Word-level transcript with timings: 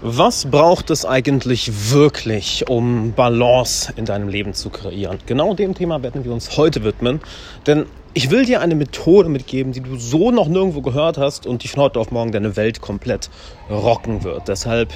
Was 0.00 0.48
braucht 0.48 0.90
es 0.90 1.04
eigentlich 1.04 1.90
wirklich, 1.90 2.68
um 2.68 3.14
Balance 3.14 3.92
in 3.96 4.04
deinem 4.04 4.28
Leben 4.28 4.54
zu 4.54 4.70
kreieren? 4.70 5.18
Genau 5.26 5.54
dem 5.54 5.74
Thema 5.74 6.04
werden 6.04 6.24
wir 6.24 6.32
uns 6.32 6.56
heute 6.56 6.84
widmen, 6.84 7.20
denn 7.66 7.86
ich 8.14 8.30
will 8.30 8.44
dir 8.44 8.60
eine 8.60 8.76
Methode 8.76 9.28
mitgeben, 9.28 9.72
die 9.72 9.80
du 9.80 9.96
so 9.96 10.30
noch 10.30 10.46
nirgendwo 10.46 10.82
gehört 10.82 11.18
hast 11.18 11.48
und 11.48 11.64
die 11.64 11.68
von 11.68 11.82
heute 11.82 11.98
auf 11.98 12.12
morgen 12.12 12.30
deine 12.30 12.56
Welt 12.56 12.80
komplett 12.80 13.28
rocken 13.68 14.22
wird. 14.22 14.46
Deshalb 14.46 14.92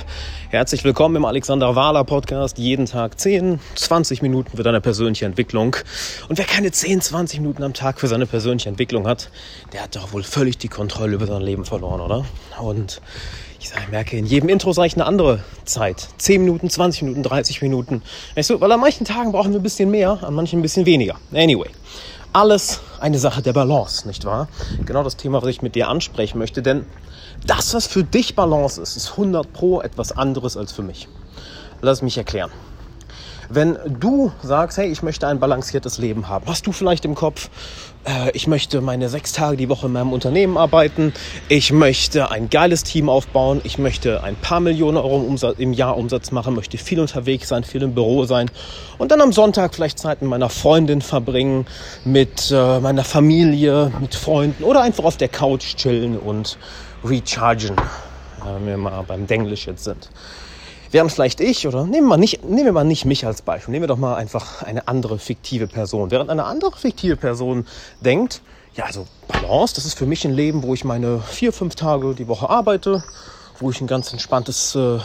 herzlich 0.51 0.85
willkommen 0.85 1.17
im 1.17 1.25
Alexander 1.25 1.75
Wahler 1.75 2.05
Podcast. 2.05 2.59
Jeden 2.59 2.87
Tag 2.87 3.19
10, 3.19 3.59
20 3.75 4.23
Minuten 4.23 4.57
für 4.57 4.63
deine 4.63 4.81
persönliche 4.81 5.27
Entwicklung. 5.27 5.77
Und 6.29 6.39
wer 6.39 6.45
keine 6.45 6.71
10, 6.71 7.01
20 7.01 7.41
Minuten 7.41 7.65
am 7.65 7.75
Tag 7.75 7.99
für 7.99 8.07
seine 8.07 8.27
persönliche 8.27 8.69
Entwicklung 8.69 9.09
hat, 9.09 9.31
der 9.73 9.83
hat 9.83 9.97
doch 9.97 10.13
wohl 10.13 10.23
völlig 10.23 10.59
die 10.59 10.69
Kontrolle 10.69 11.15
über 11.15 11.27
sein 11.27 11.43
Leben 11.43 11.65
verloren, 11.65 12.01
oder? 12.01 12.25
Und 12.61 13.01
ich 13.65 13.89
merke, 13.91 14.17
in 14.17 14.27
jedem 14.27 14.49
Intro 14.49 14.73
sage 14.73 14.89
ich 14.89 14.95
eine 14.95 15.07
andere 15.07 15.43
Zeit. 15.65 16.09
10 16.19 16.45
Minuten, 16.45 16.69
20 16.69 17.03
Minuten, 17.03 17.23
30 17.23 17.63
Minuten. 17.63 18.03
Weißt 18.35 18.51
du, 18.51 18.61
weil 18.61 18.73
an 18.73 18.81
manchen 18.81 19.05
Tagen 19.07 19.33
brauchen 19.33 19.53
wir 19.53 19.61
ein 19.61 19.63
bisschen 19.63 19.91
mehr, 19.91 20.19
an 20.23 20.35
manchen 20.35 20.59
ein 20.59 20.63
bisschen 20.63 20.87
weniger. 20.87 21.17
Anyway, 21.33 21.69
alles 22.33 22.81
eine 23.01 23.19
Sache 23.19 23.43
der 23.43 23.53
Balance, 23.53 24.07
nicht 24.07 24.25
wahr? 24.25 24.49
Genau 24.85 25.03
das 25.03 25.17
Thema, 25.17 25.43
was 25.43 25.49
ich 25.49 25.63
mit 25.63 25.75
dir 25.75 25.89
ansprechen 25.89 26.39
möchte, 26.39 26.63
denn 26.63 26.87
das, 27.47 27.75
was 27.75 27.87
für 27.87 28.05
dich 28.05 28.35
Balance 28.35 28.81
ist, 28.81 28.97
ist 28.97 29.13
100 29.13 29.53
pro 29.53 29.81
etwas 29.81 30.13
anderes 30.13 30.57
als 30.57 30.73
für 30.73 30.83
mich. 30.83 31.09
Lass 31.81 32.03
mich 32.03 32.17
erklären. 32.17 32.51
Wenn 33.55 33.77
du 33.87 34.33
sagst, 34.43 34.79
hey, 34.79 34.89
ich 34.91 35.03
möchte 35.03 35.29
ein 35.29 35.39
balanciertes 35.39 35.99
Leben 35.99 36.27
haben, 36.31 36.47
hast 36.47 36.67
du 36.67 36.73
vielleicht 36.73 37.05
im 37.05 37.15
Kopf, 37.15 37.51
äh, 38.07 38.31
ich 38.33 38.47
möchte 38.47 38.81
meine 38.81 39.11
sechs 39.11 39.35
Tage 39.35 39.59
die 39.59 39.69
Woche 39.69 39.89
in 39.89 39.93
meinem 39.93 40.15
Unternehmen 40.15 40.57
arbeiten, 40.57 41.13
ich 41.51 41.71
möchte 41.71 42.31
ein 42.31 42.49
geiles 42.49 42.83
Team 42.83 43.11
aufbauen, 43.11 43.61
ich 43.65 43.77
möchte 43.77 44.25
ein 44.25 44.37
paar 44.37 44.61
Millionen 44.61 44.97
Euro 44.97 45.19
im, 45.19 45.27
Umsatz, 45.27 45.59
im 45.59 45.75
Jahr 45.75 45.99
Umsatz 45.99 46.31
machen, 46.31 46.55
möchte 46.55 46.79
viel 46.79 46.99
unterwegs 46.99 47.49
sein, 47.49 47.63
viel 47.63 47.83
im 47.83 47.93
Büro 47.93 48.25
sein 48.25 48.51
und 48.97 49.13
dann 49.13 49.21
am 49.21 49.33
Sonntag 49.33 49.75
vielleicht 49.75 49.99
Zeit 49.99 50.23
mit 50.23 50.31
meiner 50.31 50.49
Freundin 50.49 51.03
verbringen, 51.03 51.67
mit 52.07 52.51
äh, 52.51 52.81
meiner 52.81 53.05
Familie, 53.05 53.93
mit 54.01 54.15
Freunden 54.15 54.65
oder 54.65 54.81
einfach 54.81 55.05
auf 55.05 55.19
der 55.19 55.29
Couch 55.29 55.77
chillen 55.77 56.19
und 56.19 56.57
rechargen, 57.05 57.77
wenn 58.43 58.67
wir 58.67 58.79
mal 58.79 59.05
beim 59.07 59.27
Denglisch 59.27 59.67
jetzt 59.67 59.85
sind. 59.85 60.09
Während 60.93 61.11
vielleicht 61.11 61.41
ich, 61.41 61.67
oder? 61.67 61.87
Nehmen 61.87 62.07
wir, 62.09 62.19
nicht, 62.19 62.45
nehmen 62.45 62.67
wir 62.67 62.73
mal 62.73 62.85
nicht 62.85 63.07
mich 63.07 63.25
als 63.25 63.41
Beispiel, 63.41 63.73
nehmen 63.73 63.85
wir 63.85 63.89
doch 63.89 63.97
mal 63.97 64.15
einfach 64.15 64.63
eine 64.63 64.89
andere 64.89 65.19
fiktive 65.19 65.67
Person. 65.67 66.11
Während 66.11 66.29
eine 66.29 66.45
andere 66.45 66.77
fiktive 66.77 67.17
Person 67.17 67.67
denkt, 68.03 68.43
ja, 68.75 68.85
also 68.85 69.07
Balance, 69.27 69.75
das 69.75 69.87
ist 69.87 69.97
für 69.97 70.05
mich 70.05 70.27
ein 70.27 70.35
Leben, 70.35 70.63
wo 70.63 70.75
ich 70.75 70.85
meine 70.85 71.21
vier, 71.21 71.55
fünf 71.55 71.77
Tage 71.77 72.15
die 72.15 72.29
Woche 72.29 72.51
arbeite, 72.51 73.03
wo 73.59 73.71
ich 73.71 73.81
ein 73.81 73.87
ganz 73.87 74.13
entspanntes 74.13 74.75
äh, 74.75 74.99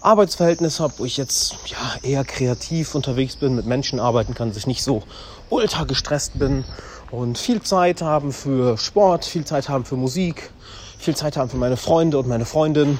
Arbeitsverhältnis 0.00 0.80
habe, 0.80 0.94
wo 0.96 1.04
ich 1.04 1.16
jetzt 1.16 1.54
ja, 1.66 1.78
eher 2.02 2.24
kreativ 2.24 2.96
unterwegs 2.96 3.36
bin, 3.36 3.54
mit 3.54 3.64
Menschen 3.64 4.00
arbeiten 4.00 4.34
kann, 4.34 4.48
dass 4.48 4.58
ich 4.58 4.66
nicht 4.66 4.82
so 4.82 5.04
ultra 5.50 5.84
gestresst 5.84 6.36
bin 6.36 6.64
und 7.12 7.38
viel 7.38 7.62
Zeit 7.62 8.02
haben 8.02 8.32
für 8.32 8.76
Sport, 8.76 9.24
viel 9.24 9.44
Zeit 9.44 9.68
haben 9.68 9.84
für 9.84 9.96
Musik, 9.96 10.50
viel 10.98 11.14
Zeit 11.14 11.36
haben 11.36 11.48
für 11.48 11.58
meine 11.58 11.76
Freunde 11.76 12.18
und 12.18 12.26
meine 12.26 12.44
Freundin 12.44 12.98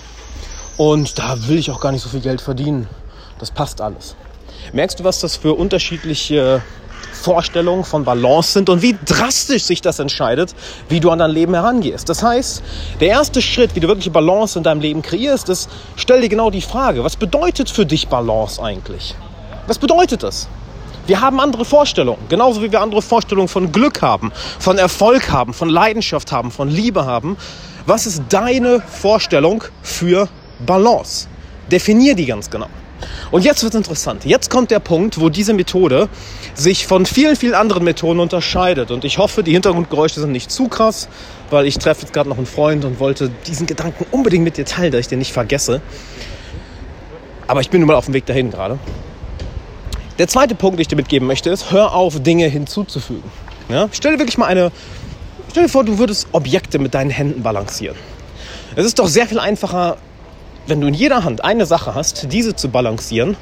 und 0.76 1.18
da 1.18 1.48
will 1.48 1.58
ich 1.58 1.70
auch 1.70 1.80
gar 1.80 1.92
nicht 1.92 2.02
so 2.02 2.08
viel 2.08 2.20
Geld 2.20 2.40
verdienen. 2.40 2.88
Das 3.38 3.50
passt 3.50 3.80
alles. 3.80 4.16
Merkst 4.72 5.00
du, 5.00 5.04
was 5.04 5.20
das 5.20 5.36
für 5.36 5.54
unterschiedliche 5.54 6.62
Vorstellungen 7.12 7.84
von 7.84 8.04
Balance 8.04 8.52
sind 8.52 8.68
und 8.68 8.82
wie 8.82 8.96
drastisch 9.04 9.64
sich 9.64 9.80
das 9.80 9.98
entscheidet, 9.98 10.54
wie 10.88 11.00
du 11.00 11.10
an 11.10 11.18
dein 11.18 11.30
Leben 11.30 11.54
herangehst. 11.54 12.08
Das 12.08 12.22
heißt, 12.22 12.62
der 13.00 13.08
erste 13.08 13.42
Schritt, 13.42 13.74
wie 13.74 13.80
du 13.80 13.88
wirkliche 13.88 14.10
Balance 14.10 14.58
in 14.58 14.62
deinem 14.62 14.80
Leben 14.80 15.02
kreierst, 15.02 15.48
ist, 15.48 15.68
stell 15.96 16.20
dir 16.20 16.28
genau 16.28 16.50
die 16.50 16.60
Frage, 16.60 17.02
was 17.04 17.16
bedeutet 17.16 17.70
für 17.70 17.86
dich 17.86 18.08
Balance 18.08 18.62
eigentlich? 18.62 19.14
Was 19.66 19.78
bedeutet 19.78 20.22
das? 20.22 20.48
Wir 21.06 21.20
haben 21.20 21.40
andere 21.40 21.64
Vorstellungen, 21.64 22.20
genauso 22.28 22.62
wie 22.62 22.72
wir 22.72 22.80
andere 22.80 23.00
Vorstellungen 23.00 23.48
von 23.48 23.70
Glück 23.70 24.02
haben, 24.02 24.32
von 24.58 24.76
Erfolg 24.76 25.30
haben, 25.30 25.54
von 25.54 25.68
Leidenschaft 25.68 26.32
haben, 26.32 26.50
von 26.50 26.68
Liebe 26.68 27.06
haben. 27.06 27.36
Was 27.86 28.06
ist 28.06 28.22
deine 28.28 28.80
Vorstellung 28.80 29.62
für 29.82 30.28
Balance. 30.60 31.28
Definier 31.70 32.14
die 32.14 32.26
ganz 32.26 32.50
genau. 32.50 32.68
Und 33.30 33.44
jetzt 33.44 33.62
wird 33.62 33.74
es 33.74 33.78
interessant. 33.78 34.24
Jetzt 34.24 34.50
kommt 34.50 34.70
der 34.70 34.78
Punkt, 34.78 35.20
wo 35.20 35.28
diese 35.28 35.52
Methode 35.52 36.08
sich 36.54 36.86
von 36.86 37.04
vielen, 37.04 37.36
vielen 37.36 37.54
anderen 37.54 37.84
Methoden 37.84 38.20
unterscheidet. 38.20 38.90
Und 38.90 39.04
ich 39.04 39.18
hoffe, 39.18 39.42
die 39.42 39.52
Hintergrundgeräusche 39.52 40.20
sind 40.20 40.32
nicht 40.32 40.50
zu 40.50 40.68
krass, 40.68 41.08
weil 41.50 41.66
ich 41.66 41.78
treffe 41.78 42.02
jetzt 42.02 42.12
gerade 42.12 42.28
noch 42.28 42.38
einen 42.38 42.46
Freund 42.46 42.84
und 42.84 43.00
wollte 43.00 43.30
diesen 43.46 43.66
Gedanken 43.66 44.06
unbedingt 44.10 44.44
mit 44.44 44.56
dir 44.56 44.64
teilen, 44.64 44.92
dass 44.92 45.00
ich 45.00 45.08
den 45.08 45.18
nicht 45.18 45.32
vergesse. 45.32 45.82
Aber 47.46 47.60
ich 47.60 47.70
bin 47.70 47.80
nun 47.80 47.88
mal 47.88 47.96
auf 47.96 48.06
dem 48.06 48.14
Weg 48.14 48.26
dahin 48.26 48.50
gerade. 48.50 48.78
Der 50.18 50.28
zweite 50.28 50.54
Punkt, 50.54 50.78
den 50.78 50.82
ich 50.82 50.88
dir 50.88 50.96
mitgeben 50.96 51.28
möchte, 51.28 51.50
ist, 51.50 51.70
hör 51.72 51.92
auf, 51.92 52.20
Dinge 52.20 52.46
hinzuzufügen. 52.46 53.30
Ja? 53.68 53.88
Stell 53.92 54.12
dir 54.12 54.18
wirklich 54.18 54.38
mal 54.38 54.46
eine, 54.46 54.72
stell 55.50 55.64
dir 55.64 55.68
vor, 55.68 55.84
du 55.84 55.98
würdest 55.98 56.28
Objekte 56.32 56.78
mit 56.78 56.94
deinen 56.94 57.10
Händen 57.10 57.42
balancieren. 57.42 57.96
Es 58.76 58.86
ist 58.86 58.98
doch 58.98 59.08
sehr 59.08 59.26
viel 59.26 59.38
einfacher, 59.38 59.98
wenn 60.66 60.80
du 60.80 60.88
in 60.88 60.94
jeder 60.94 61.24
Hand 61.24 61.44
eine 61.44 61.66
Sache 61.66 61.94
hast, 61.94 62.32
diese 62.32 62.56
zu 62.56 62.68
balancieren, 62.68 63.36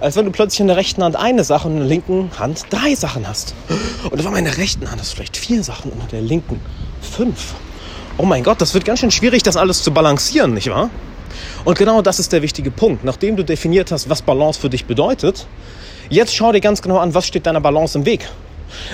als 0.00 0.16
wenn 0.16 0.24
du 0.24 0.30
plötzlich 0.30 0.60
in 0.60 0.66
der 0.66 0.76
rechten 0.76 1.02
Hand 1.02 1.16
eine 1.16 1.44
Sache 1.44 1.68
und 1.68 1.74
in 1.74 1.80
der 1.80 1.88
linken 1.88 2.30
Hand 2.38 2.64
drei 2.70 2.94
Sachen 2.94 3.28
hast. 3.28 3.54
Und 4.10 4.26
auf 4.26 4.36
in 4.36 4.44
der 4.44 4.56
rechten 4.56 4.90
Hand 4.90 5.00
hast 5.00 5.12
du 5.12 5.16
vielleicht 5.16 5.36
vier 5.36 5.62
Sachen 5.62 5.92
und 5.92 6.00
in 6.02 6.08
der 6.08 6.22
linken 6.22 6.60
fünf. 7.00 7.54
Oh 8.16 8.24
mein 8.24 8.42
Gott, 8.42 8.60
das 8.60 8.74
wird 8.74 8.84
ganz 8.84 9.00
schön 9.00 9.10
schwierig, 9.10 9.42
das 9.42 9.56
alles 9.56 9.82
zu 9.82 9.92
balancieren, 9.92 10.54
nicht 10.54 10.70
wahr? 10.70 10.90
Und 11.64 11.78
genau 11.78 12.00
das 12.02 12.18
ist 12.18 12.32
der 12.32 12.42
wichtige 12.42 12.70
Punkt. 12.70 13.04
Nachdem 13.04 13.36
du 13.36 13.44
definiert 13.44 13.90
hast, 13.90 14.08
was 14.08 14.22
Balance 14.22 14.60
für 14.60 14.70
dich 14.70 14.84
bedeutet, 14.84 15.46
jetzt 16.08 16.34
schau 16.34 16.52
dir 16.52 16.60
ganz 16.60 16.80
genau 16.80 16.98
an, 16.98 17.14
was 17.14 17.26
steht 17.26 17.46
deiner 17.46 17.60
Balance 17.60 17.98
im 17.98 18.06
Weg. 18.06 18.28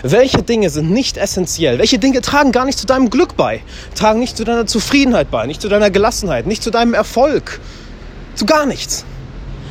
Welche 0.02 0.42
Dinge 0.42 0.70
sind 0.70 0.91
nicht 0.91 1.16
essentiell? 1.16 1.78
Welche 1.78 1.98
Dinge 1.98 2.20
tragen 2.20 2.52
gar 2.52 2.64
nicht 2.64 2.78
zu 2.78 2.86
deinem 2.86 3.10
Glück 3.10 3.36
bei? 3.36 3.62
Tragen 3.94 4.20
nicht 4.20 4.36
zu 4.36 4.44
deiner 4.44 4.66
Zufriedenheit 4.66 5.30
bei, 5.30 5.46
nicht 5.46 5.60
zu 5.60 5.68
deiner 5.68 5.91
Gelassenheit, 5.91 6.46
nicht 6.46 6.62
zu 6.62 6.70
deinem 6.70 6.94
Erfolg? 6.94 7.60
Zu 8.34 8.46
gar 8.46 8.66
nichts. 8.66 9.04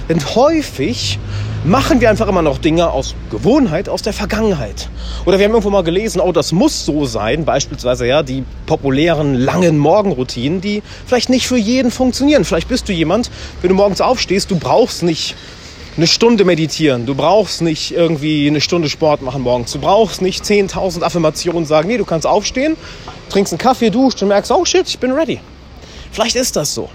Denn 0.10 0.24
häufig 0.36 1.20
machen 1.64 2.02
wir 2.02 2.10
einfach 2.10 2.28
immer 2.28 2.42
noch 2.42 2.58
Dinge 2.58 2.90
aus 2.90 3.16
Gewohnheit, 3.30 3.90
aus 3.90 4.02
der 4.02 4.14
Vergangenheit. 4.14 4.90
Oder 5.26 5.38
wir 5.38 5.46
haben 5.46 5.52
irgendwo 5.52 5.70
mal 5.70 5.84
gelesen, 5.84 6.20
oh, 6.20 6.32
das 6.32 6.52
muss 6.52 6.86
so 6.86 7.06
sein. 7.06 7.46
Beispielsweise 7.46 8.08
ja 8.08 8.24
die 8.24 8.44
populären 8.66 9.36
langen 9.36 9.78
Morgenroutinen, 9.78 10.62
die 10.62 10.82
vielleicht 11.06 11.30
nicht 11.30 11.48
für 11.48 11.58
jeden 11.58 11.92
funktionieren. 11.92 12.46
Vielleicht 12.46 12.70
bist 12.70 12.90
du 12.90 12.94
jemand, 12.94 13.30
wenn 13.62 13.70
du 13.70 13.76
morgens 13.76 14.02
aufstehst, 14.02 14.50
du 14.52 14.58
brauchst 14.58 15.04
nicht 15.04 15.36
eine 16.00 16.08
Stunde 16.08 16.46
meditieren. 16.46 17.06
Du 17.06 17.14
brauchst 17.14 17.62
nicht 17.62 17.92
irgendwie 17.92 18.48
eine 18.48 18.62
Stunde 18.62 18.88
Sport 18.88 19.22
machen 19.22 19.42
morgens. 19.42 19.74
Du 19.74 19.80
brauchst 19.80 20.22
nicht 20.22 20.46
10.000 20.46 21.02
Affirmationen 21.04 21.66
sagen. 21.66 21.90
Nee, 21.90 21.98
du 21.98 22.06
kannst 22.06 22.26
aufstehen, 22.26 22.78
trinkst 23.28 23.52
einen 23.52 23.58
Kaffee, 23.58 23.90
duscht 23.90 24.22
und 24.22 24.30
merkst, 24.30 24.50
oh 24.50 24.64
shit, 24.64 24.88
ich 24.88 24.98
bin 24.98 25.12
ready. 25.12 25.42
Vielleicht 26.14 26.38
ist 26.38 26.56
das 26.56 26.74
so. 26.74 26.90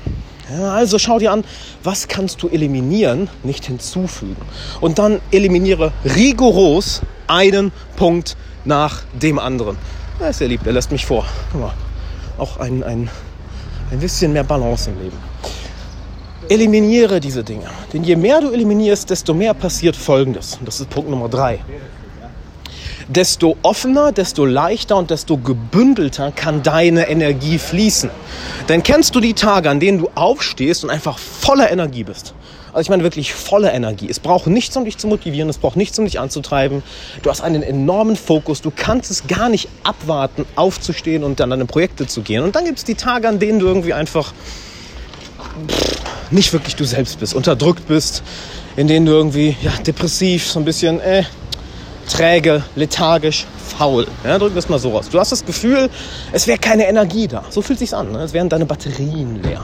Ja, 0.51 0.73
also 0.73 0.99
schau 0.99 1.19
dir 1.19 1.33
an, 1.33 1.45
was 1.83 2.09
kannst 2.09 2.43
du 2.43 2.49
eliminieren, 2.49 3.29
nicht 3.43 3.67
hinzufügen. 3.67 4.41
Und 4.81 4.99
dann 4.99 5.21
eliminiere 5.31 5.93
rigoros 6.17 7.03
einen 7.27 7.73
Punkt 7.97 8.39
nach 8.65 9.03
dem 9.13 9.39
anderen. 9.39 9.77
Er 10.19 10.31
ist 10.31 10.39
sehr 10.39 10.49
lieb, 10.49 10.65
der 10.65 10.73
lässt 10.73 10.91
mich 10.91 11.05
vor. 11.05 11.27
Auch 12.39 12.57
ein, 12.57 12.83
ein, 12.83 13.11
ein 13.91 13.99
bisschen 13.99 14.33
mehr 14.33 14.45
Balance 14.45 14.89
im 14.89 14.99
Leben. 14.99 15.34
Eliminiere 16.49 17.21
diese 17.21 17.43
Dinge. 17.43 17.67
Denn 17.93 18.05
je 18.05 18.17
mehr 18.17 18.41
du 18.41 18.51
eliminierst, 18.51 19.09
desto 19.11 19.35
mehr 19.35 19.55
passiert 19.55 19.97
Folgendes. 19.97 20.57
Und 20.59 20.67
das 20.67 20.81
ist 20.81 20.91
Punkt 20.91 21.11
Nummer 21.11 21.29
drei. 21.29 21.61
Desto 23.09 23.57
offener, 23.63 24.13
desto 24.13 24.47
leichter 24.47 24.97
und 24.97 25.11
desto 25.11 25.37
gebündelter 25.37 26.33
kann 26.33 26.63
deine 26.63 27.09
Energie 27.09 27.59
fließen. 27.59 28.11
Denn 28.69 28.83
kennst 28.83 29.15
du 29.15 29.21
die 29.21 29.35
Tage, 29.35 29.69
an 29.69 29.79
denen 29.79 29.99
du 29.99 30.11
aufstehst 30.15 30.85
und 30.85 30.91
einfach 30.91 31.19
voller 31.19 31.71
Energie 31.71 32.05
bist? 32.05 32.35
Also 32.73 32.87
ich 32.87 32.89
meine 32.89 33.05
wirklich 33.05 33.35
voller 33.35 33.73
Energie. 33.73 34.09
Es 34.11 34.19
braucht 34.19 34.49
nichts, 34.49 34.77
um 34.77 34.85
dich 34.85 34.99
zu 34.99 35.07
motivieren, 35.07 35.49
es 35.49 35.59
braucht 35.59 35.77
nichts, 35.77 35.99
um 35.99 36.07
dich 36.07 36.19
anzutreiben. 36.19 36.83
Du 37.23 37.31
hast 37.31 37.41
einen 37.41 37.63
enormen 37.63 38.17
Fokus, 38.17 38.63
du 38.63 38.73
kannst 38.75 39.11
es 39.11 39.29
gar 39.29 39.49
nicht 39.49 39.69
abwarten, 39.85 40.45
aufzustehen 40.57 41.23
und 41.23 41.39
dann 41.39 41.51
deine 41.51 41.67
Projekte 41.67 42.07
zu 42.07 42.23
gehen. 42.23 42.43
Und 42.43 42.57
dann 42.57 42.65
gibt 42.65 42.79
es 42.79 42.85
die 42.85 42.97
Tage, 42.97 43.29
an 43.29 43.39
denen 43.39 43.61
du 43.61 43.67
irgendwie 43.67 43.93
einfach 43.93 44.33
nicht 46.31 46.53
wirklich 46.53 46.77
du 46.77 46.85
selbst 46.85 47.21
bist, 47.21 47.35
unterdrückt 47.35 47.87
bist, 47.89 48.23
in 48.77 48.89
denen 48.89 49.07
du 49.07 49.13
irgendwie 49.13 49.57
ja, 49.63 49.73
depressiv, 49.87 50.51
so 50.51 50.59
ein 50.59 50.65
bisschen 50.65 51.01
äh, 51.01 51.25
träge, 52.09 52.63
lethargisch, 52.77 53.47
faul. 53.79 54.07
Ja, 54.25 54.39
drücken 54.39 54.55
wir 54.55 54.59
es 54.59 54.69
mal 54.69 54.79
so 54.79 54.97
aus. 54.97 55.09
Du 55.09 55.19
hast 55.19 55.33
das 55.33 55.45
Gefühl, 55.45 55.91
es 56.33 56.47
wäre 56.47 56.59
keine 56.59 56.87
Energie 56.87 57.29
da. 57.29 57.45
So 57.51 57.63
fühlt 57.63 57.81
es 57.81 57.91
sich 57.91 57.97
an. 57.97 58.13
Ne? 58.13 58.23
Es 58.23 58.33
wären 58.33 58.49
deine 58.49 58.67
Batterien 58.67 59.43
leer. 59.43 59.63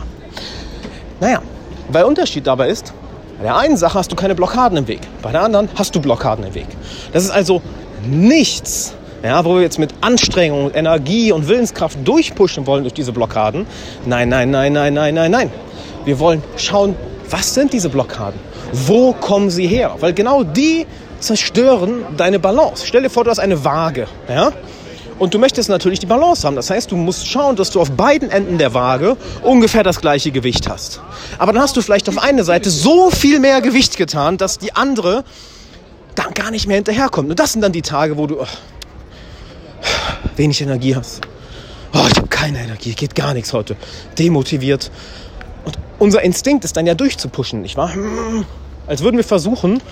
Naja, 1.20 1.42
weil 1.88 2.04
Unterschied 2.04 2.46
dabei 2.46 2.68
ist, 2.68 2.92
bei 3.38 3.44
der 3.44 3.56
einen 3.56 3.76
Sache 3.76 3.98
hast 3.98 4.12
du 4.12 4.16
keine 4.16 4.34
Blockaden 4.34 4.76
im 4.78 4.88
Weg, 4.88 5.00
bei 5.22 5.32
der 5.32 5.42
anderen 5.42 5.68
hast 5.74 5.94
du 5.94 6.00
Blockaden 6.00 6.44
im 6.44 6.54
Weg. 6.54 6.66
Das 7.12 7.24
ist 7.24 7.30
also 7.30 7.62
nichts, 8.06 8.94
ja, 9.22 9.44
wo 9.44 9.54
wir 9.54 9.62
jetzt 9.62 9.78
mit 9.78 9.94
Anstrengung, 10.00 10.70
Energie 10.72 11.32
und 11.32 11.48
Willenskraft 11.48 11.98
durchpushen 12.04 12.66
wollen 12.66 12.84
durch 12.84 12.94
diese 12.94 13.12
Blockaden. 13.12 13.66
Nein, 14.06 14.28
nein, 14.28 14.50
nein, 14.50 14.72
nein, 14.72 14.94
nein, 14.94 15.14
nein, 15.14 15.30
nein. 15.30 15.50
Wir 16.04 16.18
wollen 16.18 16.42
schauen, 16.56 16.96
was 17.28 17.54
sind 17.54 17.72
diese 17.72 17.88
Blockaden? 17.88 18.40
Wo 18.72 19.12
kommen 19.12 19.50
sie 19.50 19.66
her? 19.66 19.96
Weil 20.00 20.12
genau 20.12 20.44
die 20.44 20.86
zerstören 21.20 22.04
deine 22.16 22.38
Balance. 22.38 22.86
Stell 22.86 23.02
dir 23.02 23.10
vor, 23.10 23.24
du 23.24 23.30
hast 23.30 23.38
eine 23.38 23.64
Waage. 23.64 24.06
Ja? 24.28 24.52
Und 25.18 25.34
du 25.34 25.38
möchtest 25.38 25.68
natürlich 25.68 25.98
die 25.98 26.06
Balance 26.06 26.46
haben. 26.46 26.56
Das 26.56 26.70
heißt, 26.70 26.90
du 26.90 26.96
musst 26.96 27.28
schauen, 27.28 27.54
dass 27.54 27.70
du 27.70 27.80
auf 27.80 27.90
beiden 27.90 28.30
Enden 28.30 28.56
der 28.56 28.72
Waage 28.72 29.18
ungefähr 29.42 29.82
das 29.82 30.00
gleiche 30.00 30.30
Gewicht 30.30 30.68
hast. 30.68 31.02
Aber 31.38 31.52
dann 31.52 31.60
hast 31.60 31.76
du 31.76 31.82
vielleicht 31.82 32.08
auf 32.08 32.16
eine 32.16 32.42
Seite 32.42 32.70
so 32.70 33.10
viel 33.10 33.38
mehr 33.38 33.60
Gewicht 33.60 33.98
getan, 33.98 34.38
dass 34.38 34.58
die 34.58 34.74
andere 34.74 35.24
dann 36.14 36.32
gar 36.32 36.50
nicht 36.50 36.66
mehr 36.66 36.76
hinterherkommt. 36.76 37.28
Und 37.28 37.38
das 37.38 37.52
sind 37.52 37.60
dann 37.60 37.72
die 37.72 37.82
Tage, 37.82 38.16
wo 38.16 38.26
du 38.26 38.40
oh, 38.40 38.46
wenig 40.36 40.62
Energie 40.62 40.96
hast. 40.96 41.20
Oh, 41.92 42.06
ich 42.10 42.16
habe 42.16 42.28
keine 42.28 42.62
Energie, 42.62 42.94
geht 42.94 43.14
gar 43.14 43.34
nichts 43.34 43.52
heute. 43.52 43.76
Demotiviert. 44.18 44.90
Unser 46.00 46.22
Instinkt 46.22 46.64
ist 46.64 46.78
dann 46.78 46.86
ja 46.86 46.94
durchzupushen, 46.94 47.60
nicht 47.60 47.76
wahr? 47.76 47.92
Als 48.86 49.02
würden 49.02 49.18
wir 49.18 49.24
versuchen, 49.24 49.82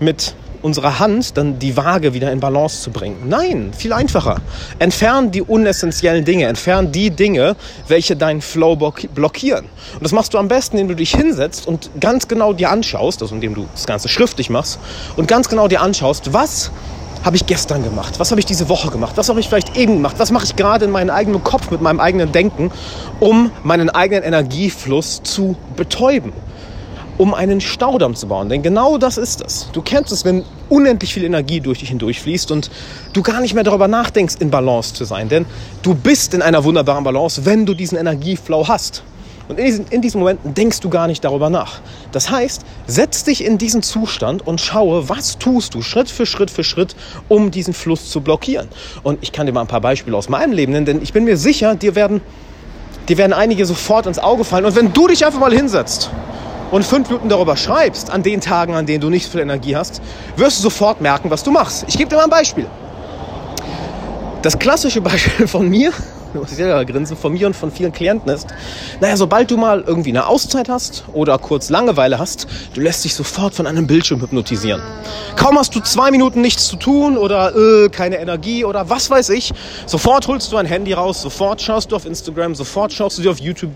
mit 0.00 0.34
unserer 0.60 0.98
Hand 0.98 1.36
dann 1.36 1.60
die 1.60 1.76
Waage 1.76 2.14
wieder 2.14 2.32
in 2.32 2.40
Balance 2.40 2.82
zu 2.82 2.90
bringen. 2.90 3.28
Nein, 3.28 3.70
viel 3.72 3.92
einfacher. 3.92 4.40
Entfern 4.80 5.30
die 5.30 5.40
unessentiellen 5.40 6.24
Dinge, 6.24 6.46
entfern 6.46 6.90
die 6.90 7.10
Dinge, 7.10 7.54
welche 7.86 8.16
deinen 8.16 8.40
Flow 8.40 8.74
blockieren. 8.74 9.66
Und 9.94 10.02
das 10.02 10.10
machst 10.10 10.34
du 10.34 10.38
am 10.38 10.48
besten, 10.48 10.78
indem 10.78 10.88
du 10.88 10.96
dich 10.96 11.14
hinsetzt 11.14 11.68
und 11.68 11.90
ganz 12.00 12.26
genau 12.26 12.52
dir 12.52 12.70
anschaust, 12.70 13.22
also 13.22 13.32
indem 13.32 13.54
du 13.54 13.68
das 13.72 13.86
Ganze 13.86 14.08
schriftlich 14.08 14.50
machst 14.50 14.80
und 15.16 15.28
ganz 15.28 15.48
genau 15.48 15.68
dir 15.68 15.80
anschaust, 15.80 16.32
was 16.32 16.72
habe 17.24 17.36
ich 17.36 17.46
gestern 17.46 17.82
gemacht? 17.82 18.18
Was 18.18 18.30
habe 18.30 18.40
ich 18.40 18.46
diese 18.46 18.68
Woche 18.68 18.90
gemacht? 18.90 19.12
Was 19.16 19.28
habe 19.28 19.40
ich 19.40 19.48
vielleicht 19.48 19.76
eben 19.76 19.94
gemacht? 19.94 20.16
Was 20.18 20.30
mache 20.30 20.44
ich 20.44 20.56
gerade 20.56 20.84
in 20.84 20.90
meinem 20.90 21.10
eigenen 21.10 21.42
Kopf 21.44 21.70
mit 21.70 21.80
meinem 21.80 22.00
eigenen 22.00 22.32
Denken, 22.32 22.70
um 23.20 23.50
meinen 23.62 23.90
eigenen 23.90 24.24
Energiefluss 24.24 25.22
zu 25.22 25.56
betäuben? 25.76 26.32
um 27.18 27.34
einen 27.34 27.60
Staudamm 27.60 28.14
zu 28.14 28.26
bauen. 28.26 28.48
Denn 28.48 28.62
genau 28.62 28.98
das 28.98 29.18
ist 29.18 29.42
es. 29.42 29.68
Du 29.72 29.82
kennst 29.82 30.12
es, 30.12 30.24
wenn 30.24 30.44
unendlich 30.68 31.12
viel 31.12 31.24
Energie 31.24 31.60
durch 31.60 31.80
dich 31.80 31.90
hindurchfließt 31.90 32.50
und 32.50 32.70
du 33.12 33.22
gar 33.22 33.40
nicht 33.40 33.54
mehr 33.54 33.64
darüber 33.64 33.86
nachdenkst, 33.86 34.36
in 34.40 34.50
Balance 34.50 34.94
zu 34.94 35.04
sein. 35.04 35.28
Denn 35.28 35.46
du 35.82 35.94
bist 35.94 36.34
in 36.34 36.42
einer 36.42 36.64
wunderbaren 36.64 37.04
Balance, 37.04 37.44
wenn 37.44 37.66
du 37.66 37.74
diesen 37.74 37.98
Energieflow 37.98 38.66
hast. 38.66 39.02
Und 39.48 39.58
in 39.58 39.64
diesen, 39.66 39.86
in 39.88 40.02
diesen 40.02 40.20
Momenten 40.20 40.54
denkst 40.54 40.80
du 40.80 40.88
gar 40.88 41.06
nicht 41.06 41.24
darüber 41.24 41.50
nach. 41.50 41.80
Das 42.12 42.30
heißt, 42.30 42.62
setz 42.86 43.24
dich 43.24 43.44
in 43.44 43.58
diesen 43.58 43.82
Zustand 43.82 44.46
und 44.46 44.60
schaue, 44.60 45.08
was 45.08 45.38
tust 45.38 45.74
du 45.74 45.82
Schritt 45.82 46.10
für 46.10 46.26
Schritt 46.26 46.50
für 46.50 46.64
Schritt, 46.64 46.94
um 47.28 47.50
diesen 47.50 47.74
Fluss 47.74 48.10
zu 48.10 48.20
blockieren. 48.20 48.68
Und 49.02 49.18
ich 49.22 49.32
kann 49.32 49.46
dir 49.46 49.52
mal 49.52 49.62
ein 49.62 49.66
paar 49.66 49.80
Beispiele 49.80 50.16
aus 50.16 50.28
meinem 50.28 50.52
Leben 50.52 50.72
nennen, 50.72 50.86
denn 50.86 51.02
ich 51.02 51.12
bin 51.12 51.24
mir 51.24 51.36
sicher, 51.36 51.74
dir 51.74 51.94
werden, 51.94 52.20
dir 53.08 53.18
werden 53.18 53.32
einige 53.32 53.66
sofort 53.66 54.06
ins 54.06 54.18
Auge 54.18 54.44
fallen. 54.44 54.64
Und 54.64 54.76
wenn 54.76 54.92
du 54.92 55.08
dich 55.08 55.26
einfach 55.26 55.40
mal 55.40 55.52
hinsetzt 55.52 56.10
und 56.70 56.84
fünf 56.84 57.08
Minuten 57.08 57.28
darüber 57.28 57.56
schreibst, 57.56 58.10
an 58.10 58.22
den 58.22 58.40
Tagen, 58.40 58.74
an 58.74 58.86
denen 58.86 59.00
du 59.00 59.10
nicht 59.10 59.30
viel 59.30 59.40
Energie 59.40 59.76
hast, 59.76 60.00
wirst 60.36 60.58
du 60.58 60.62
sofort 60.62 61.00
merken, 61.00 61.30
was 61.30 61.42
du 61.42 61.50
machst. 61.50 61.84
Ich 61.88 61.98
gebe 61.98 62.08
dir 62.08 62.16
mal 62.16 62.24
ein 62.24 62.30
Beispiel. 62.30 62.66
Das 64.42 64.58
klassische 64.58 65.00
Beispiel 65.00 65.46
von 65.46 65.68
mir, 65.68 65.92
du 66.32 66.40
musst 66.40 66.56
selber 66.56 66.84
grinsen, 66.84 67.16
von 67.16 67.32
mir 67.32 67.46
und 67.46 67.54
von 67.54 67.70
vielen 67.70 67.92
Klienten 67.92 68.30
ist, 68.30 68.46
naja, 69.00 69.16
sobald 69.16 69.50
du 69.50 69.56
mal 69.56 69.84
irgendwie 69.86 70.10
eine 70.10 70.26
Auszeit 70.26 70.68
hast 70.68 71.04
oder 71.12 71.38
kurz 71.38 71.70
Langeweile 71.70 72.18
hast, 72.18 72.46
du 72.74 72.80
lässt 72.80 73.04
dich 73.04 73.14
sofort 73.14 73.54
von 73.54 73.66
einem 73.66 73.86
Bildschirm 73.86 74.20
hypnotisieren. 74.20 74.82
Kaum 75.36 75.58
hast 75.58 75.74
du 75.74 75.80
zwei 75.80 76.10
Minuten 76.10 76.40
nichts 76.40 76.68
zu 76.68 76.76
tun 76.76 77.16
oder 77.16 77.54
äh, 77.54 77.88
keine 77.88 78.18
Energie 78.18 78.64
oder 78.64 78.88
was 78.88 79.10
weiß 79.10 79.30
ich, 79.30 79.52
sofort 79.86 80.26
holst 80.28 80.52
du 80.52 80.56
ein 80.56 80.66
Handy 80.66 80.92
raus, 80.92 81.22
sofort 81.22 81.60
schaust 81.60 81.92
du 81.92 81.96
auf 81.96 82.06
Instagram, 82.06 82.54
sofort 82.54 82.92
schaust 82.92 83.18
du 83.18 83.22
dir 83.22 83.30
auf 83.30 83.40
YouTube 83.40 83.70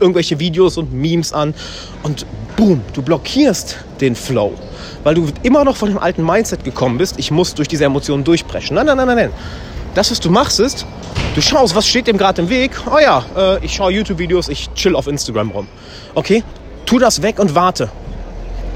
irgendwelche 0.00 0.38
Videos 0.38 0.76
und 0.76 0.92
Memes 0.92 1.32
an 1.32 1.54
und 2.02 2.26
boom, 2.56 2.80
du 2.92 3.02
blockierst 3.02 3.78
den 4.00 4.14
Flow, 4.14 4.52
weil 5.04 5.14
du 5.14 5.26
immer 5.42 5.64
noch 5.64 5.76
von 5.76 5.88
dem 5.88 5.98
alten 5.98 6.24
Mindset 6.24 6.64
gekommen 6.64 6.98
bist, 6.98 7.18
ich 7.18 7.30
muss 7.30 7.54
durch 7.54 7.68
diese 7.68 7.84
Emotionen 7.84 8.24
durchbrechen. 8.24 8.74
Nein, 8.74 8.86
nein, 8.86 8.96
nein, 8.96 9.06
nein, 9.06 9.16
nein. 9.16 9.30
Das, 9.98 10.12
was 10.12 10.20
du 10.20 10.30
machst, 10.30 10.60
ist, 10.60 10.86
du 11.34 11.40
schaust, 11.40 11.74
was 11.74 11.84
steht 11.84 12.06
dem 12.06 12.18
gerade 12.18 12.42
im 12.42 12.48
Weg. 12.48 12.70
Oh 12.88 13.00
ja, 13.00 13.24
äh, 13.36 13.64
ich 13.64 13.74
schaue 13.74 13.90
YouTube-Videos, 13.90 14.48
ich 14.48 14.72
chill 14.74 14.94
auf 14.94 15.08
Instagram 15.08 15.50
rum. 15.50 15.66
Okay, 16.14 16.44
tu 16.86 17.00
das 17.00 17.20
weg 17.22 17.40
und 17.40 17.56
warte. 17.56 17.90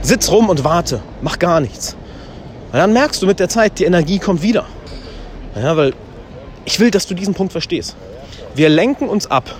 Sitz 0.01 0.33
rum 0.33 0.49
und 0.49 0.65
warte. 0.65 1.01
Mach 1.21 1.39
gar 1.39 1.61
nichts. 1.61 1.95
Und 2.73 2.79
dann 2.81 2.93
merkst 2.93 3.23
du 3.23 3.29
mit 3.29 3.39
der 3.39 3.49
Zeit, 3.49 3.79
die 3.79 3.85
Energie 3.85 4.19
kommt 4.19 4.43
wieder. 4.43 4.65
Ja, 5.55 5.77
weil 5.77 5.95
ich 6.65 6.81
will, 6.81 6.91
dass 6.91 7.07
du 7.07 7.15
diesen 7.15 7.35
Punkt 7.35 7.53
verstehst. 7.53 7.95
Wir 8.57 8.69
lenken 8.69 9.09
uns 9.09 9.31
ab 9.31 9.55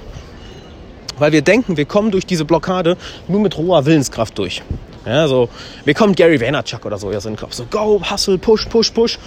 weil 1.19 1.31
wir 1.31 1.43
denken, 1.43 1.77
wir 1.77 1.85
kommen 1.85 2.11
durch 2.11 2.27
diese 2.27 2.45
Blockade 2.45 2.97
nur 3.29 3.39
mit 3.39 3.57
roher 3.57 3.87
Willenskraft 3.87 4.37
durch. 4.39 4.63
Ja, 5.07 5.29
so, 5.29 5.49
wir 5.85 5.95
kommen 5.95 6.17
Gary 6.17 6.41
Vaynerchuk 6.41 6.85
oder 6.85 6.99
so 6.99 7.13
ja, 7.13 7.21
so 7.21 7.29
in 7.29 7.35
den 7.35 7.41
Kopf. 7.41 7.55
So, 7.55 7.65
go, 7.71 8.01
hustle, 8.11 8.39
push, 8.39 8.67
push, 8.67 8.91
push. 8.91 9.19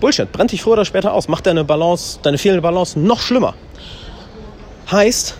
Bullshit, 0.00 0.30
brennt 0.30 0.52
dich 0.52 0.62
früher 0.62 0.74
oder 0.74 0.84
später 0.84 1.12
aus. 1.12 1.28
Macht 1.28 1.46
deine 1.46 1.64
Balance, 1.64 2.18
deine 2.22 2.38
fehlende 2.38 2.62
Balance 2.62 2.98
noch 2.98 3.20
schlimmer. 3.20 3.54
Heißt, 4.90 5.36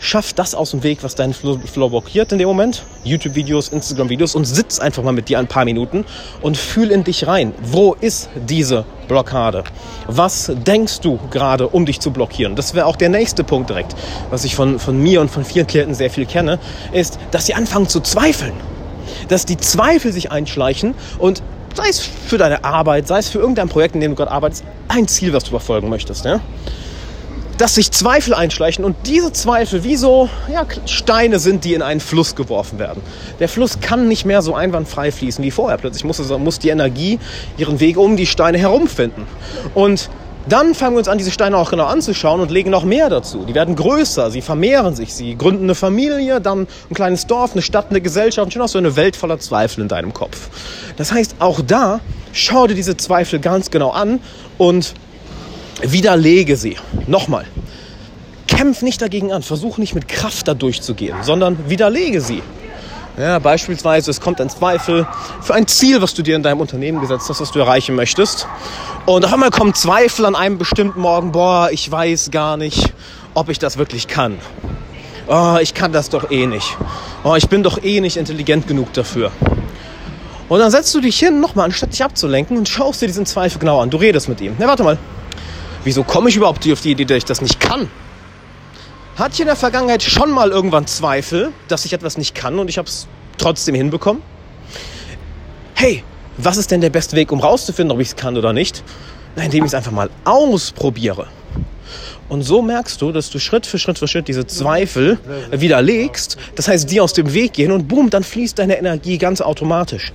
schaff 0.00 0.32
das 0.32 0.54
aus 0.54 0.72
dem 0.72 0.82
Weg, 0.82 1.02
was 1.02 1.14
deinen 1.14 1.32
Flow 1.32 1.88
blockiert 1.88 2.32
in 2.32 2.38
dem 2.38 2.48
Moment. 2.48 2.82
YouTube-Videos, 3.04 3.68
Instagram-Videos 3.68 4.34
und 4.34 4.46
sitz 4.46 4.80
einfach 4.80 5.02
mal 5.02 5.12
mit 5.12 5.28
dir 5.28 5.38
ein 5.38 5.46
paar 5.46 5.64
Minuten 5.64 6.04
und 6.42 6.56
fühl 6.56 6.90
in 6.90 7.04
dich 7.04 7.26
rein. 7.26 7.54
Wo 7.62 7.94
ist 8.00 8.30
diese 8.34 8.84
Blockade? 9.06 9.62
Was 10.06 10.50
denkst 10.54 11.00
du 11.00 11.18
gerade, 11.30 11.68
um 11.68 11.86
dich 11.86 12.00
zu 12.00 12.10
blockieren? 12.10 12.56
Das 12.56 12.74
wäre 12.74 12.86
auch 12.86 12.96
der 12.96 13.10
nächste 13.10 13.44
Punkt 13.44 13.70
direkt, 13.70 13.94
was 14.30 14.44
ich 14.44 14.56
von, 14.56 14.78
von 14.78 15.00
mir 15.00 15.20
und 15.20 15.30
von 15.30 15.44
vielen 15.44 15.66
Klienten 15.66 15.94
sehr 15.94 16.10
viel 16.10 16.26
kenne, 16.26 16.58
ist, 16.92 17.18
dass 17.30 17.46
sie 17.46 17.54
anfangen 17.54 17.88
zu 17.88 18.00
zweifeln. 18.00 18.54
Dass 19.28 19.46
die 19.46 19.56
Zweifel 19.56 20.12
sich 20.12 20.32
einschleichen 20.32 20.94
und 21.18 21.42
sei 21.74 21.88
es 21.88 22.00
für 22.00 22.38
deine 22.38 22.64
Arbeit, 22.64 23.08
sei 23.08 23.18
es 23.18 23.28
für 23.28 23.38
irgendein 23.38 23.68
Projekt, 23.68 23.94
in 23.94 24.00
dem 24.00 24.12
du 24.12 24.16
gerade 24.16 24.30
arbeitest, 24.30 24.64
ein 24.88 25.06
Ziel, 25.08 25.32
was 25.32 25.44
du 25.44 25.50
verfolgen 25.50 25.88
möchtest. 25.88 26.24
Ja? 26.24 26.40
dass 27.60 27.74
sich 27.74 27.90
Zweifel 27.90 28.32
einschleichen 28.32 28.86
und 28.86 28.96
diese 29.04 29.34
Zweifel 29.34 29.84
wie 29.84 29.96
so 29.96 30.30
ja, 30.50 30.64
Steine 30.86 31.38
sind, 31.38 31.64
die 31.64 31.74
in 31.74 31.82
einen 31.82 32.00
Fluss 32.00 32.34
geworfen 32.34 32.78
werden. 32.78 33.02
Der 33.38 33.50
Fluss 33.50 33.80
kann 33.80 34.08
nicht 34.08 34.24
mehr 34.24 34.40
so 34.40 34.54
einwandfrei 34.54 35.12
fließen 35.12 35.44
wie 35.44 35.50
vorher. 35.50 35.76
Plötzlich 35.76 36.04
muss, 36.04 36.18
es, 36.18 36.30
muss 36.30 36.58
die 36.58 36.70
Energie 36.70 37.18
ihren 37.58 37.78
Weg 37.78 37.98
um 37.98 38.16
die 38.16 38.24
Steine 38.24 38.56
herumfinden. 38.56 39.26
Und 39.74 40.08
dann 40.52 40.74
fangen 40.74 40.94
wir 40.94 40.98
uns 40.98 41.08
an, 41.08 41.18
diese 41.18 41.30
Steine 41.30 41.56
auch 41.56 41.70
genau 41.70 41.86
anzuschauen 41.86 42.40
und 42.40 42.50
legen 42.50 42.70
noch 42.70 42.84
mehr 42.84 43.08
dazu. 43.08 43.44
Die 43.44 43.54
werden 43.54 43.76
größer, 43.76 44.30
sie 44.30 44.42
vermehren 44.42 44.94
sich, 44.94 45.14
sie 45.14 45.36
gründen 45.36 45.64
eine 45.64 45.74
Familie, 45.74 46.40
dann 46.40 46.66
ein 46.90 46.94
kleines 46.94 47.26
Dorf, 47.26 47.52
eine 47.52 47.62
Stadt, 47.62 47.86
eine 47.90 48.00
Gesellschaft 48.00 48.46
und 48.46 48.52
schon 48.52 48.62
auch 48.62 48.68
so 48.68 48.78
eine 48.78 48.96
Welt 48.96 49.16
voller 49.16 49.38
Zweifel 49.38 49.82
in 49.82 49.88
deinem 49.88 50.12
Kopf. 50.12 50.48
Das 50.96 51.12
heißt, 51.12 51.36
auch 51.38 51.60
da 51.66 52.00
schau 52.32 52.66
dir 52.66 52.74
diese 52.74 52.96
Zweifel 52.96 53.38
ganz 53.38 53.70
genau 53.70 53.90
an 53.90 54.20
und 54.58 54.94
widerlege 55.82 56.56
sie. 56.56 56.76
Nochmal, 57.06 57.44
kämpf 58.46 58.82
nicht 58.82 59.00
dagegen 59.00 59.32
an, 59.32 59.42
versuch 59.42 59.78
nicht 59.78 59.94
mit 59.94 60.08
Kraft 60.08 60.48
da 60.48 60.54
durchzugehen, 60.54 61.16
sondern 61.22 61.68
widerlege 61.68 62.20
sie. 62.20 62.42
Ja, 63.18 63.38
beispielsweise, 63.38 64.10
es 64.10 64.20
kommt 64.20 64.40
ein 64.40 64.48
Zweifel 64.48 65.06
für 65.40 65.54
ein 65.54 65.66
Ziel, 65.66 66.00
was 66.00 66.14
du 66.14 66.22
dir 66.22 66.36
in 66.36 66.42
deinem 66.42 66.60
Unternehmen 66.60 67.00
gesetzt 67.00 67.28
hast, 67.28 67.40
was 67.40 67.50
du 67.50 67.58
erreichen 67.58 67.94
möchtest. 67.94 68.46
Und 69.06 69.24
auf 69.24 69.32
einmal 69.32 69.50
kommt 69.50 69.76
Zweifel 69.76 70.24
an 70.24 70.34
einem 70.34 70.58
bestimmten 70.58 71.00
Morgen, 71.00 71.32
boah, 71.32 71.70
ich 71.70 71.90
weiß 71.90 72.30
gar 72.30 72.56
nicht, 72.56 72.92
ob 73.34 73.48
ich 73.48 73.58
das 73.58 73.78
wirklich 73.78 74.08
kann. 74.08 74.38
Oh, 75.26 75.56
ich 75.60 75.74
kann 75.74 75.92
das 75.92 76.08
doch 76.08 76.30
eh 76.30 76.46
nicht. 76.46 76.76
Oh, 77.24 77.34
ich 77.34 77.48
bin 77.48 77.62
doch 77.62 77.82
eh 77.82 78.00
nicht 78.00 78.16
intelligent 78.16 78.66
genug 78.66 78.92
dafür. 78.92 79.30
Und 80.48 80.58
dann 80.58 80.70
setzt 80.70 80.94
du 80.94 81.00
dich 81.00 81.18
hin, 81.18 81.40
nochmal, 81.40 81.66
anstatt 81.66 81.92
dich 81.92 82.02
abzulenken 82.02 82.56
und 82.56 82.68
schaust 82.68 83.02
dir 83.02 83.06
diesen 83.06 83.26
Zweifel 83.26 83.58
genau 83.58 83.80
an. 83.80 83.90
Du 83.90 83.98
redest 83.98 84.28
mit 84.28 84.40
ihm. 84.40 84.56
Na, 84.58 84.66
warte 84.66 84.82
mal 84.82 84.98
wieso 85.84 86.04
komme 86.04 86.28
ich 86.28 86.36
überhaupt 86.36 86.68
auf 86.70 86.80
die 86.80 86.92
Idee, 86.92 87.04
dass 87.04 87.18
ich 87.18 87.24
das 87.24 87.40
nicht 87.40 87.60
kann? 87.60 87.88
Hatte 89.20 89.34
ich 89.34 89.40
in 89.40 89.48
der 89.48 89.56
Vergangenheit 89.56 90.02
schon 90.02 90.30
mal 90.30 90.48
irgendwann 90.50 90.86
Zweifel, 90.86 91.52
dass 91.68 91.84
ich 91.84 91.92
etwas 91.92 92.16
nicht 92.16 92.34
kann 92.34 92.58
und 92.58 92.70
ich 92.70 92.78
habe 92.78 92.88
es 92.88 93.06
trotzdem 93.36 93.74
hinbekommen? 93.74 94.22
Hey, 95.74 96.04
was 96.38 96.56
ist 96.56 96.70
denn 96.70 96.80
der 96.80 96.88
beste 96.88 97.16
Weg, 97.16 97.30
um 97.30 97.38
rauszufinden, 97.38 97.94
ob 97.94 98.00
ich 98.00 98.08
es 98.08 98.16
kann 98.16 98.38
oder 98.38 98.54
nicht? 98.54 98.82
Na, 99.36 99.42
indem 99.42 99.64
ich 99.64 99.72
es 99.72 99.74
einfach 99.74 99.92
mal 99.92 100.08
ausprobiere. 100.24 101.26
Und 102.30 102.44
so 102.44 102.62
merkst 102.62 103.02
du, 103.02 103.12
dass 103.12 103.28
du 103.28 103.38
Schritt 103.38 103.66
für 103.66 103.78
Schritt 103.78 103.98
für 103.98 104.08
Schritt 104.08 104.26
diese 104.26 104.46
Zweifel 104.46 105.18
widerlegst. 105.50 106.38
Das 106.54 106.68
heißt, 106.68 106.90
die 106.90 107.02
aus 107.02 107.12
dem 107.12 107.34
Weg 107.34 107.52
gehen 107.52 107.72
und 107.72 107.88
boom, 107.88 108.08
dann 108.08 108.24
fließt 108.24 108.58
deine 108.58 108.78
Energie 108.78 109.18
ganz 109.18 109.42
automatisch. 109.42 110.14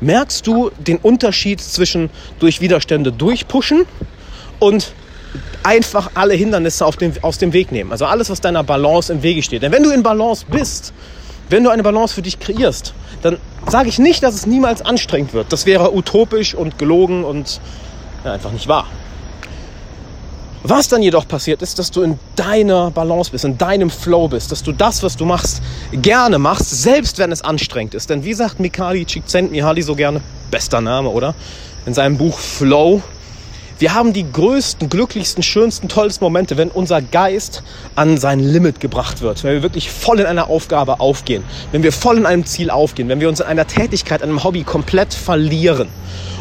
Merkst 0.00 0.46
du 0.46 0.70
den 0.78 0.96
Unterschied 0.96 1.60
zwischen 1.60 2.08
durch 2.38 2.62
Widerstände 2.62 3.12
durchpushen 3.12 3.84
und 4.60 4.94
einfach 5.62 6.10
alle 6.14 6.34
Hindernisse 6.34 6.86
auf 6.86 6.96
dem, 6.96 7.12
aus 7.22 7.38
dem 7.38 7.52
Weg 7.52 7.72
nehmen. 7.72 7.92
Also 7.92 8.04
alles, 8.04 8.30
was 8.30 8.40
deiner 8.40 8.62
Balance 8.62 9.12
im 9.12 9.22
Wege 9.22 9.42
steht. 9.42 9.62
Denn 9.62 9.72
wenn 9.72 9.82
du 9.82 9.90
in 9.90 10.02
Balance 10.02 10.46
bist, 10.50 10.92
wenn 11.50 11.64
du 11.64 11.70
eine 11.70 11.82
Balance 11.82 12.14
für 12.14 12.22
dich 12.22 12.38
kreierst, 12.38 12.94
dann 13.22 13.38
sage 13.68 13.88
ich 13.88 13.98
nicht, 13.98 14.22
dass 14.22 14.34
es 14.34 14.46
niemals 14.46 14.82
anstrengend 14.82 15.32
wird. 15.32 15.52
Das 15.52 15.66
wäre 15.66 15.94
utopisch 15.94 16.54
und 16.54 16.78
gelogen 16.78 17.24
und 17.24 17.60
ja, 18.24 18.32
einfach 18.32 18.52
nicht 18.52 18.68
wahr. 18.68 18.86
Was 20.68 20.88
dann 20.88 21.00
jedoch 21.00 21.28
passiert 21.28 21.62
ist, 21.62 21.78
dass 21.78 21.92
du 21.92 22.02
in 22.02 22.18
deiner 22.34 22.90
Balance 22.90 23.30
bist, 23.30 23.44
in 23.44 23.56
deinem 23.56 23.88
Flow 23.88 24.26
bist, 24.26 24.50
dass 24.50 24.64
du 24.64 24.72
das, 24.72 25.04
was 25.04 25.16
du 25.16 25.24
machst, 25.24 25.62
gerne 25.92 26.40
machst, 26.40 26.82
selbst 26.82 27.18
wenn 27.18 27.30
es 27.30 27.42
anstrengend 27.42 27.94
ist. 27.94 28.10
Denn 28.10 28.24
wie 28.24 28.34
sagt 28.34 28.58
Mikali 28.58 29.04
Csikszentmihalyi 29.04 29.82
so 29.82 29.94
gerne, 29.94 30.20
bester 30.50 30.80
Name, 30.80 31.10
oder? 31.10 31.36
In 31.86 31.94
seinem 31.94 32.18
Buch 32.18 32.36
Flow, 32.36 33.00
wir 33.78 33.94
haben 33.94 34.12
die 34.12 34.30
größten, 34.30 34.88
glücklichsten, 34.88 35.42
schönsten, 35.42 35.88
tollsten 35.88 36.24
Momente, 36.24 36.56
wenn 36.56 36.70
unser 36.70 37.02
Geist 37.02 37.62
an 37.94 38.16
sein 38.16 38.40
Limit 38.40 38.80
gebracht 38.80 39.20
wird, 39.20 39.44
wenn 39.44 39.52
wir 39.52 39.62
wirklich 39.62 39.90
voll 39.90 40.20
in 40.20 40.26
einer 40.26 40.48
Aufgabe 40.48 41.00
aufgehen, 41.00 41.44
wenn 41.72 41.82
wir 41.82 41.92
voll 41.92 42.16
in 42.16 42.26
einem 42.26 42.46
Ziel 42.46 42.70
aufgehen, 42.70 43.08
wenn 43.08 43.20
wir 43.20 43.28
uns 43.28 43.40
in 43.40 43.46
einer 43.46 43.66
Tätigkeit, 43.66 44.22
einem 44.22 44.42
Hobby 44.44 44.64
komplett 44.64 45.12
verlieren. 45.12 45.88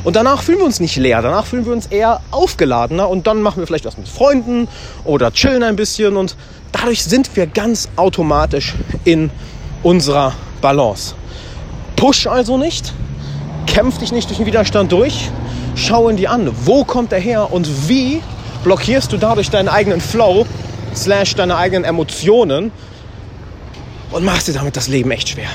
Und 0.06 0.16
danach 0.16 0.44
fühlen 0.44 0.60
wir 0.60 0.66
uns 0.66 0.80
nicht 0.80 0.96
leer, 0.98 1.22
danach 1.22 1.46
fühlen 1.46 1.66
wir 1.66 1.74
uns 1.74 1.88
eher 1.88 2.22
aufgeladener. 2.30 3.10
Und 3.10 3.26
dann 3.26 3.42
machen 3.42 3.60
wir 3.60 3.68
vielleicht 3.68 3.86
was 3.86 3.98
mit 3.98 4.08
Freunden 4.08 4.68
oder 5.04 5.34
chillen 5.34 5.64
ein 5.64 5.76
bisschen. 5.76 6.16
Und 6.16 6.36
dadurch 6.72 7.04
sind 7.04 7.36
wir 7.36 7.48
ganz 7.48 7.90
automatisch 7.96 8.76
in 9.04 9.32
unserer 9.82 10.34
Balance. 10.62 11.16
Push 11.96 12.28
also 12.28 12.58
nicht, 12.58 12.94
kämpf 13.66 13.98
dich 13.98 14.12
nicht 14.12 14.30
durch 14.30 14.38
den 14.38 14.46
Widerstand 14.46 14.92
durch, 14.92 15.32
schau 15.76 16.10
ihn 16.10 16.18
dir 16.18 16.32
an. 16.32 16.52
Wo 16.66 16.84
kommt 16.84 17.12
er 17.12 17.20
her 17.20 17.52
und 17.52 17.90
wie 17.90 18.22
blockierst 18.64 19.12
du 19.12 19.18
dadurch 19.18 19.50
deinen 19.50 19.70
eigenen 19.70 20.02
Flow, 20.02 20.46
slash 20.96 21.36
deine 21.36 21.58
eigenen 21.58 21.84
Emotionen 21.84 22.72
und 24.12 24.24
machst 24.24 24.48
dir 24.48 24.54
damit 24.54 24.76
das 24.76 24.88
Leben 24.88 25.12
echt 25.12 25.30
schwer. 25.30 25.50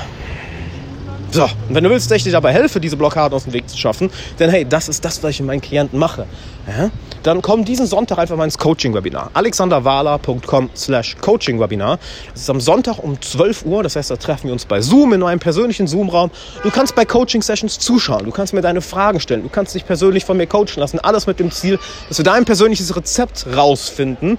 So, 1.31 1.43
und 1.43 1.51
wenn 1.69 1.83
du 1.83 1.89
willst, 1.89 2.11
dass 2.11 2.17
ich 2.17 2.23
dir 2.23 2.33
dabei 2.33 2.51
helfe, 2.51 2.81
diese 2.81 2.97
Blockaden 2.97 3.33
aus 3.33 3.45
dem 3.45 3.53
Weg 3.53 3.69
zu 3.69 3.77
schaffen, 3.77 4.09
denn 4.37 4.49
hey, 4.49 4.65
das 4.67 4.89
ist 4.89 5.05
das, 5.05 5.23
was 5.23 5.31
ich 5.31 5.39
mit 5.39 5.47
meinen 5.47 5.61
Klienten 5.61 5.97
mache. 5.97 6.25
Ja? 6.67 6.91
Dann 7.23 7.41
komm 7.41 7.63
diesen 7.63 7.85
Sonntag 7.85 8.17
einfach 8.17 8.35
mal 8.35 8.43
ins 8.43 8.57
Coaching-Webinar. 8.57 9.31
alexanderwahler.com 9.33 10.69
slash 10.75 11.15
Coaching-Webinar. 11.21 11.99
Das 12.33 12.41
ist 12.41 12.49
am 12.49 12.59
Sonntag 12.59 12.99
um 12.99 13.21
12 13.21 13.65
Uhr, 13.65 13.81
das 13.81 13.95
heißt, 13.95 14.11
da 14.11 14.17
treffen 14.17 14.47
wir 14.47 14.53
uns 14.53 14.65
bei 14.65 14.81
Zoom 14.81 15.13
in 15.13 15.23
einem 15.23 15.39
persönlichen 15.39 15.87
Zoom-Raum. 15.87 16.31
Du 16.63 16.69
kannst 16.69 16.95
bei 16.95 17.05
Coaching-Sessions 17.05 17.79
zuschauen, 17.79 18.25
du 18.25 18.31
kannst 18.31 18.53
mir 18.53 18.61
deine 18.61 18.81
Fragen 18.81 19.21
stellen, 19.21 19.43
du 19.43 19.49
kannst 19.49 19.73
dich 19.73 19.85
persönlich 19.85 20.25
von 20.25 20.35
mir 20.35 20.47
coachen 20.47 20.79
lassen. 20.79 20.99
Alles 20.99 21.27
mit 21.27 21.39
dem 21.39 21.49
Ziel, 21.51 21.79
dass 22.09 22.17
wir 22.17 22.25
dein 22.25 22.43
persönliches 22.43 22.93
Rezept 22.93 23.45
rausfinden 23.55 24.37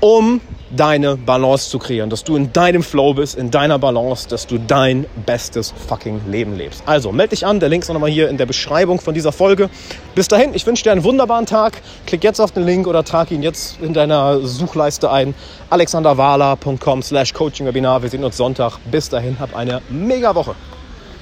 um 0.00 0.40
deine 0.70 1.16
Balance 1.16 1.70
zu 1.70 1.78
kreieren, 1.78 2.10
dass 2.10 2.24
du 2.24 2.36
in 2.36 2.52
deinem 2.52 2.82
Flow 2.82 3.14
bist, 3.14 3.36
in 3.36 3.50
deiner 3.50 3.78
Balance, 3.78 4.28
dass 4.28 4.46
du 4.46 4.58
dein 4.58 5.06
bestes 5.24 5.72
fucking 5.88 6.20
Leben 6.28 6.56
lebst. 6.56 6.82
Also 6.86 7.12
melde 7.12 7.30
dich 7.30 7.46
an, 7.46 7.60
der 7.60 7.68
Link 7.68 7.84
ist 7.84 7.92
nochmal 7.92 8.10
hier 8.10 8.28
in 8.28 8.36
der 8.36 8.46
Beschreibung 8.46 9.00
von 9.00 9.14
dieser 9.14 9.32
Folge. 9.32 9.70
Bis 10.14 10.28
dahin, 10.28 10.54
ich 10.54 10.66
wünsche 10.66 10.82
dir 10.82 10.92
einen 10.92 11.04
wunderbaren 11.04 11.46
Tag. 11.46 11.80
Klick 12.06 12.24
jetzt 12.24 12.40
auf 12.40 12.52
den 12.52 12.64
Link 12.64 12.86
oder 12.86 13.04
trag 13.04 13.30
ihn 13.30 13.42
jetzt 13.42 13.80
in 13.80 13.94
deiner 13.94 14.40
Suchleiste 14.40 15.10
ein. 15.10 15.34
alexanderwala.com 15.70 17.02
slash 17.02 17.32
coachingwebinar. 17.32 18.02
Wir 18.02 18.10
sehen 18.10 18.24
uns 18.24 18.36
Sonntag. 18.36 18.78
Bis 18.90 19.08
dahin, 19.08 19.38
hab 19.38 19.54
eine 19.54 19.82
mega 19.88 20.34
Woche. 20.34 20.54